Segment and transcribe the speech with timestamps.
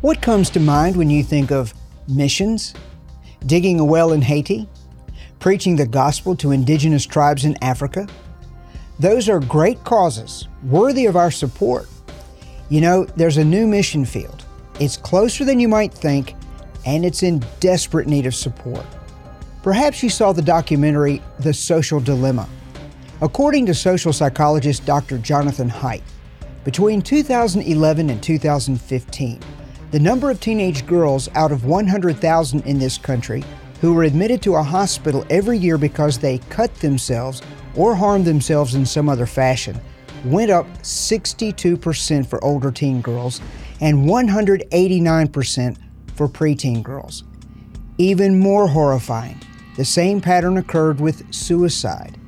[0.00, 1.74] What comes to mind when you think of
[2.08, 2.72] missions,
[3.44, 4.66] digging a well in Haiti,
[5.40, 8.08] preaching the gospel to indigenous tribes in Africa?
[8.98, 11.86] Those are great causes, worthy of our support.
[12.70, 14.46] You know, there's a new mission field.
[14.80, 16.34] It's closer than you might think,
[16.86, 18.86] and it's in desperate need of support.
[19.62, 22.48] Perhaps you saw the documentary The Social Dilemma.
[23.20, 25.18] According to social psychologist Dr.
[25.18, 26.00] Jonathan Haidt,
[26.64, 29.40] between 2011 and 2015,
[29.90, 33.42] the number of teenage girls out of 100,000 in this country
[33.80, 37.42] who were admitted to a hospital every year because they cut themselves
[37.74, 39.80] or harmed themselves in some other fashion
[40.24, 43.40] went up 62% for older teen girls
[43.80, 45.76] and 189%
[46.14, 47.24] for preteen girls.
[47.98, 49.40] Even more horrifying,
[49.76, 52.18] the same pattern occurred with suicide.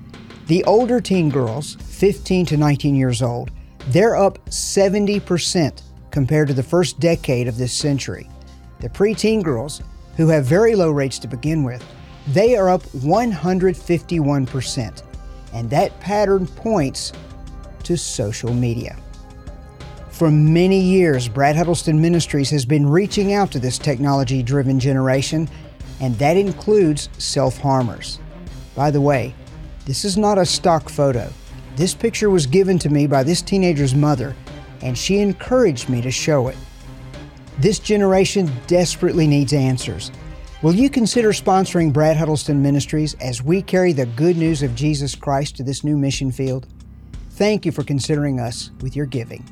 [0.46, 3.50] The older teen girls, 15 to 19 years old,
[3.88, 5.82] they're up 70%
[6.12, 8.30] compared to the first decade of this century.
[8.78, 9.82] The preteen girls,
[10.16, 11.82] who have very low rates to begin with,
[12.28, 15.02] they are up 151%.
[15.52, 17.12] And that pattern points
[17.82, 18.96] to social media.
[20.10, 25.48] For many years, Brad Huddleston Ministries has been reaching out to this technology driven generation,
[26.00, 28.18] and that includes self harmers.
[28.74, 29.34] By the way,
[29.84, 31.30] this is not a stock photo.
[31.76, 34.34] This picture was given to me by this teenager's mother,
[34.82, 36.56] and she encouraged me to show it.
[37.58, 40.10] This generation desperately needs answers.
[40.62, 45.14] Will you consider sponsoring Brad Huddleston Ministries as we carry the good news of Jesus
[45.14, 46.66] Christ to this new mission field?
[47.30, 49.44] Thank you for considering us with your giving.